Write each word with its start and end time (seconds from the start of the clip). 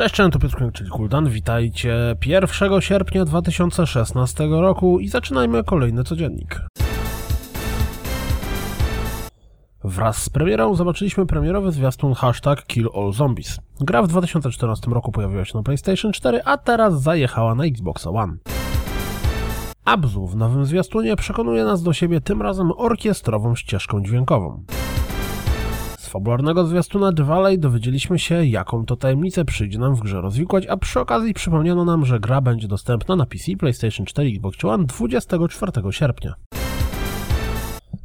Cześć, 0.00 0.14
cześć, 0.14 0.32
to 0.32 0.38
Piotr 0.38 0.72
czyli 0.72 0.90
Kuldan. 0.90 1.28
Witajcie 1.28 2.16
1 2.26 2.80
sierpnia 2.80 3.24
2016 3.24 4.46
roku 4.46 5.00
i 5.00 5.08
zaczynajmy 5.08 5.64
kolejny 5.64 6.04
codziennik. 6.04 6.60
Wraz 9.84 10.22
z 10.22 10.28
premierą 10.28 10.74
zobaczyliśmy 10.74 11.26
premierowy 11.26 11.72
zwiastun 11.72 12.14
hashtag 12.14 12.66
Kill 12.66 12.88
All 12.94 13.12
Zombies. 13.12 13.58
Gra 13.80 14.02
w 14.02 14.08
2014 14.08 14.90
roku 14.90 15.12
pojawiła 15.12 15.44
się 15.44 15.58
na 15.58 15.62
PlayStation 15.62 16.12
4, 16.12 16.40
a 16.44 16.56
teraz 16.56 17.02
zajechała 17.02 17.54
na 17.54 17.64
Xbox 17.64 18.06
One. 18.06 18.36
Abzu 19.84 20.26
w 20.26 20.36
nowym 20.36 20.64
zwiastunie 20.64 21.16
przekonuje 21.16 21.64
nas 21.64 21.82
do 21.82 21.92
siebie 21.92 22.20
tym 22.20 22.42
razem 22.42 22.72
orkiestrową 22.76 23.54
ścieżką 23.54 24.02
dźwiękową 24.02 24.64
fabularnego 26.10 26.66
zwiastuna 26.66 27.12
Valley 27.16 27.58
dowiedzieliśmy 27.58 28.18
się, 28.18 28.46
jaką 28.46 28.84
to 28.84 28.96
tajemnicę 28.96 29.44
przyjdzie 29.44 29.78
nam 29.78 29.94
w 29.94 30.00
grze 30.00 30.20
rozwikłać, 30.20 30.66
a 30.66 30.76
przy 30.76 31.00
okazji 31.00 31.34
przypomniano 31.34 31.84
nam, 31.84 32.04
że 32.04 32.20
gra 32.20 32.40
będzie 32.40 32.68
dostępna 32.68 33.16
na 33.16 33.26
PC, 33.26 33.56
PlayStation 33.58 34.06
4 34.06 34.30
i 34.30 34.34
Xbox 34.34 34.64
One 34.64 34.84
24 34.84 35.72
sierpnia. 35.90 36.34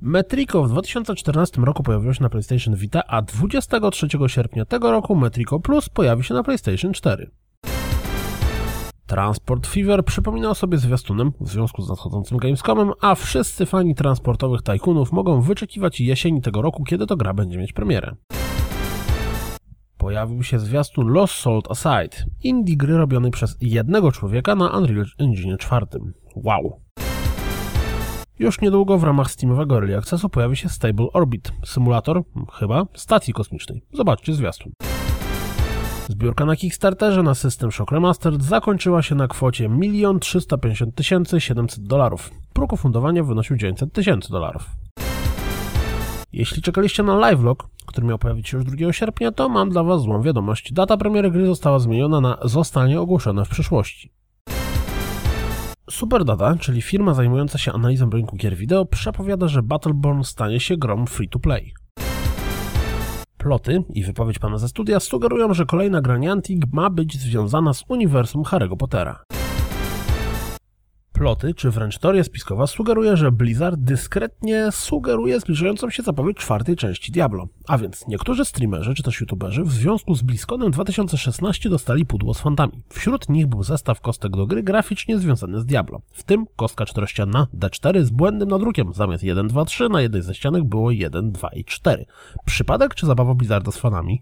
Metrico 0.01 0.63
w 0.63 0.69
2014 0.69 1.61
roku 1.61 1.83
pojawiło 1.83 2.13
się 2.13 2.23
na 2.23 2.29
PlayStation 2.29 2.75
Vita, 2.75 3.03
a 3.07 3.21
23 3.21 4.07
sierpnia 4.27 4.65
tego 4.65 4.91
roku 4.91 5.15
Metrico 5.15 5.59
Plus 5.59 5.89
pojawi 5.89 6.23
się 6.23 6.33
na 6.33 6.43
PlayStation 6.43 6.93
4. 6.93 7.31
Transport 9.07 9.67
Fever 9.67 10.05
przypominał 10.05 10.55
sobie 10.55 10.77
zwiastunem 10.77 11.31
w 11.41 11.49
związku 11.49 11.81
z 11.81 11.89
nadchodzącym 11.89 12.37
Gamescomem, 12.37 12.91
a 13.01 13.15
wszyscy 13.15 13.65
fani 13.65 13.95
transportowych 13.95 14.61
tajkunów 14.61 15.11
mogą 15.11 15.41
wyczekiwać 15.41 16.01
jesieni 16.01 16.41
tego 16.41 16.61
roku, 16.61 16.83
kiedy 16.83 17.07
to 17.07 17.17
gra 17.17 17.33
będzie 17.33 17.57
mieć 17.57 17.73
premierę. 17.73 18.15
Pojawił 19.97 20.43
się 20.43 20.59
zwiastun 20.59 21.07
Lost 21.07 21.33
Salt 21.33 21.71
Aside, 21.71 22.25
indie 22.43 22.77
gry 22.77 22.97
robionej 22.97 23.31
przez 23.31 23.57
jednego 23.61 24.11
człowieka 24.11 24.55
na 24.55 24.77
Unreal 24.77 25.05
Engine 25.19 25.57
4. 25.57 25.85
Wow! 26.35 26.81
Już 28.39 28.61
niedługo 28.61 28.97
w 28.97 29.03
ramach 29.03 29.31
Steamowego 29.31 29.75
Early 29.75 29.97
Accessu 29.97 30.29
pojawi 30.29 30.55
się 30.55 30.69
Stable 30.69 31.07
Orbit, 31.13 31.51
symulator, 31.65 32.23
chyba, 32.53 32.85
stacji 32.93 33.33
kosmicznej. 33.33 33.81
Zobaczcie 33.93 34.33
zwiastun. 34.33 34.71
Zbiórka 36.09 36.45
na 36.45 36.55
Kickstarterze 36.55 37.23
na 37.23 37.35
system 37.35 37.71
Shock 37.71 37.91
Remastered 37.91 38.43
zakończyła 38.43 39.01
się 39.01 39.15
na 39.15 39.27
kwocie 39.27 39.69
1 39.81 40.19
350 40.19 41.31
700 41.37 41.83
dolarów. 41.83 42.31
Próg 42.53 42.73
ufundowania 42.73 43.23
wynosił 43.23 43.57
900 43.57 43.93
tysięcy 43.93 44.29
dolarów. 44.29 44.69
Jeśli 46.33 46.61
czekaliście 46.61 47.03
na 47.03 47.29
livelog, 47.29 47.69
który 47.85 48.07
miał 48.07 48.17
pojawić 48.17 48.49
się 48.49 48.57
już 48.57 48.65
2 48.65 48.93
sierpnia, 48.93 49.31
to 49.31 49.49
mam 49.49 49.69
dla 49.69 49.83
Was 49.83 50.01
złą 50.01 50.21
wiadomość. 50.21 50.73
Data 50.73 50.97
premiery 50.97 51.31
gry 51.31 51.45
została 51.45 51.79
zmieniona 51.79 52.21
na 52.21 52.37
zostanie 52.43 53.01
ogłoszone 53.01 53.45
w 53.45 53.49
przyszłości. 53.49 54.11
Superdata, 55.89 56.55
czyli 56.59 56.81
firma 56.81 57.13
zajmująca 57.13 57.57
się 57.57 57.71
analizą 57.71 58.09
rynku 58.09 58.35
gier 58.35 58.55
wideo, 58.55 58.85
przepowiada, 58.85 59.47
że 59.47 59.63
Battleborn 59.63 60.23
stanie 60.23 60.59
się 60.59 60.77
grą 60.77 61.05
free-to-play. 61.05 61.73
Ploty 63.45 63.83
i 63.93 64.03
wypowiedź 64.03 64.39
pana 64.39 64.57
ze 64.57 64.67
studia 64.67 64.99
sugerują, 64.99 65.53
że 65.53 65.65
kolejna 65.65 66.01
gra 66.01 66.17
Niantic 66.17 66.63
ma 66.73 66.89
być 66.89 67.17
związana 67.17 67.73
z 67.73 67.83
uniwersum 67.87 68.43
Harry'ego 68.43 68.77
Pottera. 68.77 69.23
Ploty, 71.15 71.53
czy 71.53 71.71
wręcz 71.71 71.97
teoria 71.97 72.23
spiskowa 72.23 72.67
sugeruje, 72.67 73.17
że 73.17 73.31
Blizzard 73.31 73.79
dyskretnie 73.79 74.71
sugeruje 74.71 75.39
zbliżającą 75.39 75.89
się 75.89 76.03
zapowiedź 76.03 76.37
czwartej 76.37 76.75
części 76.75 77.11
Diablo. 77.11 77.47
A 77.67 77.77
więc 77.77 78.07
niektórzy 78.07 78.45
streamerzy 78.45 78.93
czy 78.93 79.03
też 79.03 79.21
youtuberzy 79.21 79.63
w 79.63 79.71
związku 79.71 80.15
z 80.15 80.21
BlizzConem 80.21 80.71
2016 80.71 81.69
dostali 81.69 82.05
pudło 82.05 82.33
z 82.33 82.41
fantami. 82.41 82.83
Wśród 82.89 83.29
nich 83.29 83.47
był 83.47 83.63
zestaw 83.63 84.01
kostek 84.01 84.31
do 84.31 84.47
gry 84.47 84.63
graficznie 84.63 85.17
związany 85.17 85.59
z 85.59 85.65
Diablo. 85.65 86.01
W 86.11 86.23
tym 86.23 86.45
kostka 86.55 86.85
czterościanna 86.85 87.47
D4 87.59 88.03
z 88.03 88.09
błędnym 88.09 88.49
nadrukiem. 88.49 88.93
Zamiast 88.93 89.23
1, 89.23 89.47
2, 89.47 89.65
3 89.65 89.89
na 89.89 90.01
jednej 90.01 90.21
ze 90.21 90.35
ścianek 90.35 90.63
było 90.63 90.91
1, 90.91 91.31
2 91.31 91.49
i 91.49 91.65
4. 91.65 92.05
Przypadek 92.45 92.95
czy 92.95 93.05
zabawa 93.05 93.33
Blizzarda 93.33 93.71
z 93.71 93.77
fanami? 93.77 94.21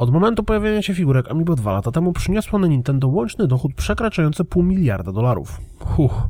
Od 0.00 0.10
momentu 0.10 0.42
pojawienia 0.44 0.82
się 0.82 0.94
figurek 0.94 1.30
Amiibo 1.30 1.56
2 1.56 1.72
lata 1.72 1.90
temu 1.90 2.12
przyniosło 2.12 2.58
na 2.58 2.66
Nintendo 2.66 3.08
łączny 3.08 3.46
dochód 3.46 3.74
przekraczający 3.74 4.44
pół 4.44 4.62
miliarda 4.62 5.12
dolarów. 5.12 5.60
Huch. 5.78 6.28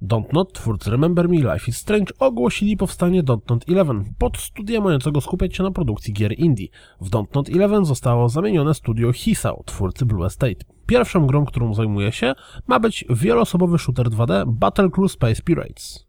Dontnod, 0.00 0.52
twórcy 0.52 0.90
Remember 0.90 1.28
Me 1.28 1.36
Life 1.36 1.66
is 1.68 1.76
Strange, 1.76 2.12
ogłosili 2.18 2.76
powstanie 2.76 3.22
Dontnod 3.22 3.68
11 3.68 4.14
pod 4.18 4.38
studia 4.38 4.80
mającego 4.80 5.20
skupiać 5.20 5.56
się 5.56 5.62
na 5.62 5.70
produkcji 5.70 6.14
gier 6.14 6.38
indie. 6.38 6.66
W 7.00 7.10
Dontnod 7.10 7.48
11 7.48 7.84
zostało 7.84 8.28
zamienione 8.28 8.74
studio 8.74 9.12
Hisao, 9.12 9.62
twórcy 9.66 10.06
Blue 10.06 10.26
Estate. 10.26 10.64
Pierwszą 10.86 11.26
grą, 11.26 11.44
którą 11.44 11.74
zajmuje 11.74 12.12
się, 12.12 12.34
ma 12.66 12.80
być 12.80 13.04
wieloosobowy 13.10 13.78
shooter 13.78 14.06
2D 14.06 14.44
Battle 14.46 14.90
Crew 14.90 15.12
Space 15.12 15.42
Pirates. 15.42 16.05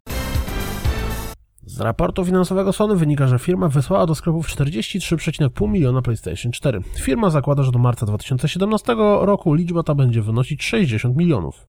Z 1.68 1.80
raportu 1.80 2.24
finansowego 2.24 2.72
Sony 2.72 2.96
wynika, 2.96 3.26
że 3.26 3.38
firma 3.38 3.68
wysłała 3.68 4.06
do 4.06 4.14
sklepów 4.14 4.48
43,5 4.48 5.68
miliona 5.68 6.02
PlayStation 6.02 6.52
4. 6.52 6.80
Firma 6.98 7.30
zakłada, 7.30 7.62
że 7.62 7.72
do 7.72 7.78
marca 7.78 8.06
2017 8.06 8.94
roku 9.20 9.54
liczba 9.54 9.82
ta 9.82 9.94
będzie 9.94 10.22
wynosić 10.22 10.64
60 10.64 11.16
milionów. 11.16 11.66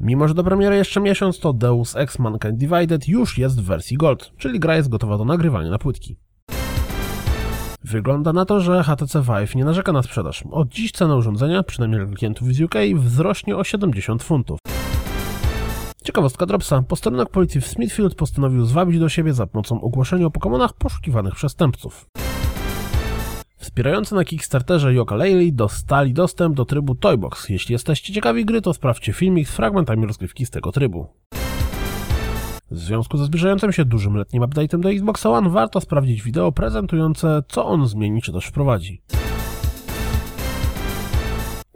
Mimo, 0.00 0.28
że 0.28 0.34
do 0.34 0.44
premiery 0.44 0.76
jeszcze 0.76 1.00
miesiąc, 1.00 1.38
to 1.38 1.52
Deus 1.52 1.96
Ex 1.96 2.18
Mankind 2.18 2.56
Divided 2.56 3.08
już 3.08 3.38
jest 3.38 3.60
w 3.60 3.64
wersji 3.64 3.96
Gold, 3.96 4.32
czyli 4.36 4.60
gra 4.60 4.76
jest 4.76 4.88
gotowa 4.88 5.18
do 5.18 5.24
nagrywania 5.24 5.70
na 5.70 5.78
płytki. 5.78 6.16
Wygląda 7.84 8.32
na 8.32 8.44
to, 8.44 8.60
że 8.60 8.82
HTC 8.82 9.22
Vive 9.22 9.54
nie 9.54 9.64
narzeka 9.64 9.92
na 9.92 10.02
sprzedaż. 10.02 10.44
Od 10.50 10.68
dziś 10.68 10.92
cena 10.92 11.16
urządzenia, 11.16 11.62
przynajmniej 11.62 12.06
dla 12.06 12.16
klientów 12.16 12.54
z 12.54 12.60
UK, 12.60 12.74
wzrośnie 12.94 13.56
o 13.56 13.64
70 13.64 14.22
funtów. 14.22 14.58
Ciekawostka 16.10 16.46
Dropsa. 16.46 16.82
Posterunek 16.82 17.28
policji 17.28 17.60
w 17.60 17.66
Smithfield 17.66 18.14
postanowił 18.14 18.64
zwabić 18.64 18.98
do 18.98 19.08
siebie 19.08 19.32
za 19.32 19.46
pomocą 19.46 19.80
ogłoszenia 19.80 20.26
o 20.26 20.30
Pokémonach 20.30 20.72
poszukiwanych 20.78 21.34
przestępców. 21.34 22.06
Wspierający 23.56 24.14
na 24.14 24.24
Kickstarterze 24.24 24.94
Yoka 24.94 25.16
Laylee 25.16 25.52
dostali 25.52 26.12
dostęp 26.12 26.56
do 26.56 26.64
trybu 26.64 26.94
Toybox. 26.94 27.48
Jeśli 27.48 27.72
jesteście 27.72 28.12
ciekawi 28.12 28.44
gry, 28.44 28.62
to 28.62 28.74
sprawdźcie 28.74 29.12
filmik 29.12 29.48
z 29.48 29.52
fragmentami 29.52 30.06
rozgrywki 30.06 30.46
z 30.46 30.50
tego 30.50 30.72
trybu. 30.72 31.06
W 32.70 32.78
związku 32.78 33.16
ze 33.16 33.24
zbliżającym 33.24 33.72
się 33.72 33.84
dużym 33.84 34.16
letnim 34.16 34.42
update'em 34.42 34.80
do 34.80 34.90
Xbox 34.90 35.26
One 35.26 35.50
warto 35.50 35.80
sprawdzić 35.80 36.22
wideo 36.22 36.52
prezentujące 36.52 37.42
co 37.48 37.66
on 37.66 37.86
zmieni 37.86 38.22
czy 38.22 38.32
też 38.32 38.46
wprowadzi. 38.46 39.02